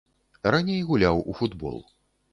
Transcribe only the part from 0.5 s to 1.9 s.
Раней гуляў у футбол.